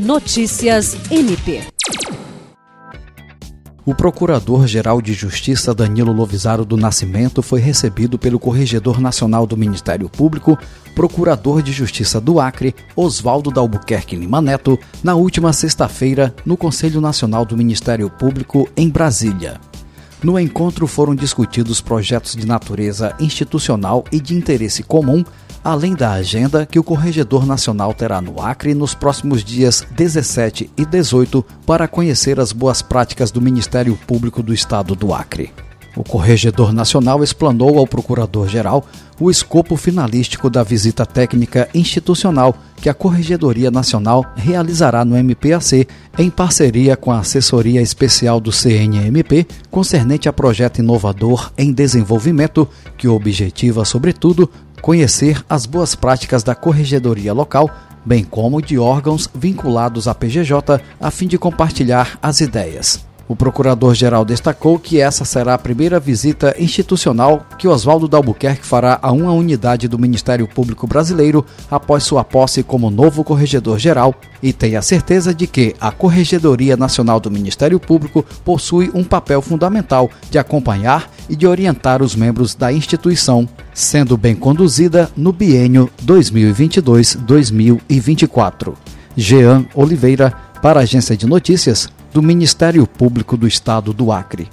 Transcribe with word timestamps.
Notícias 0.00 0.96
MP. 1.10 1.60
O 3.84 3.94
Procurador-Geral 3.94 5.02
de 5.02 5.12
Justiça 5.12 5.74
Danilo 5.74 6.10
Lovisaro 6.10 6.64
do 6.64 6.74
Nascimento 6.74 7.42
foi 7.42 7.60
recebido 7.60 8.18
pelo 8.18 8.38
Corregedor 8.38 8.98
Nacional 8.98 9.46
do 9.46 9.58
Ministério 9.58 10.08
Público, 10.08 10.58
Procurador 10.94 11.60
de 11.60 11.70
Justiça 11.70 12.18
do 12.18 12.40
Acre, 12.40 12.74
Oswaldo 12.96 13.50
Dalbuquerque 13.50 14.16
Lima 14.16 14.40
Neto, 14.40 14.78
na 15.04 15.14
última 15.14 15.52
sexta-feira, 15.52 16.34
no 16.46 16.56
Conselho 16.56 16.98
Nacional 16.98 17.44
do 17.44 17.54
Ministério 17.54 18.08
Público, 18.08 18.66
em 18.74 18.88
Brasília. 18.88 19.60
No 20.22 20.40
encontro 20.40 20.86
foram 20.86 21.14
discutidos 21.14 21.82
projetos 21.82 22.34
de 22.34 22.46
natureza 22.46 23.14
institucional 23.20 24.04
e 24.10 24.18
de 24.18 24.34
interesse 24.34 24.82
comum 24.82 25.22
além 25.62 25.94
da 25.94 26.12
agenda 26.12 26.66
que 26.66 26.78
o 26.78 26.84
Corregedor 26.84 27.46
Nacional 27.46 27.92
terá 27.94 28.20
no 28.20 28.40
Acre 28.40 28.74
nos 28.74 28.94
próximos 28.94 29.44
dias 29.44 29.86
17 29.92 30.70
e 30.76 30.84
18 30.84 31.44
para 31.66 31.88
conhecer 31.88 32.40
as 32.40 32.52
boas 32.52 32.82
práticas 32.82 33.30
do 33.30 33.40
Ministério 33.40 33.98
Público 34.06 34.42
do 34.42 34.54
Estado 34.54 34.94
do 34.94 35.12
Acre. 35.12 35.52
O 35.96 36.04
Corregedor 36.04 36.72
Nacional 36.72 37.22
explanou 37.22 37.78
ao 37.78 37.86
Procurador-Geral 37.86 38.86
o 39.18 39.30
escopo 39.30 39.76
finalístico 39.76 40.48
da 40.48 40.62
visita 40.62 41.04
técnica 41.04 41.68
institucional 41.74 42.54
que 42.76 42.88
a 42.88 42.94
Corregedoria 42.94 43.70
Nacional 43.70 44.24
realizará 44.36 45.04
no 45.04 45.16
MPAC 45.16 45.86
em 46.18 46.30
parceria 46.30 46.96
com 46.96 47.12
a 47.12 47.18
Assessoria 47.18 47.82
Especial 47.82 48.40
do 48.40 48.50
CNMP 48.50 49.46
concernente 49.70 50.28
a 50.28 50.32
projeto 50.32 50.78
inovador 50.78 51.52
em 51.58 51.72
desenvolvimento 51.72 52.66
que 52.96 53.08
objetiva, 53.08 53.84
sobretudo, 53.84 54.48
conhecer 54.80 55.44
as 55.48 55.66
boas 55.66 55.94
práticas 55.94 56.42
da 56.42 56.54
corregedoria 56.54 57.32
local, 57.32 57.70
bem 58.04 58.24
como 58.24 58.62
de 58.62 58.78
órgãos 58.78 59.28
vinculados 59.34 60.08
à 60.08 60.14
PGJ, 60.14 60.80
a 61.00 61.10
fim 61.10 61.26
de 61.26 61.38
compartilhar 61.38 62.18
as 62.22 62.40
ideias. 62.40 63.10
O 63.30 63.36
procurador-geral 63.36 64.24
destacou 64.24 64.76
que 64.76 65.00
essa 65.00 65.24
será 65.24 65.54
a 65.54 65.58
primeira 65.58 66.00
visita 66.00 66.52
institucional 66.58 67.46
que 67.56 67.68
Oswaldo 67.68 68.08
Dalbuquerque 68.08 68.66
fará 68.66 68.98
a 69.00 69.12
uma 69.12 69.32
unidade 69.32 69.86
do 69.86 70.00
Ministério 70.00 70.48
Público 70.48 70.84
Brasileiro 70.84 71.46
após 71.70 72.02
sua 72.02 72.24
posse 72.24 72.64
como 72.64 72.90
novo 72.90 73.22
corregedor-geral 73.22 74.16
e 74.42 74.52
tem 74.52 74.74
a 74.74 74.82
certeza 74.82 75.32
de 75.32 75.46
que 75.46 75.76
a 75.80 75.92
Corregedoria 75.92 76.76
Nacional 76.76 77.20
do 77.20 77.30
Ministério 77.30 77.78
Público 77.78 78.26
possui 78.44 78.90
um 78.92 79.04
papel 79.04 79.40
fundamental 79.40 80.10
de 80.28 80.36
acompanhar 80.36 81.08
e 81.30 81.36
de 81.36 81.46
orientar 81.46 82.02
os 82.02 82.16
membros 82.16 82.54
da 82.54 82.70
instituição, 82.72 83.48
sendo 83.72 84.16
bem 84.16 84.34
conduzida 84.34 85.08
no 85.16 85.32
biênio 85.32 85.88
2022-2024. 86.04 88.74
Jean 89.16 89.64
Oliveira, 89.74 90.32
para 90.60 90.80
a 90.80 90.82
Agência 90.82 91.16
de 91.16 91.26
Notícias 91.26 91.88
do 92.12 92.20
Ministério 92.20 92.84
Público 92.86 93.36
do 93.36 93.46
Estado 93.46 93.92
do 93.92 94.10
Acre. 94.10 94.48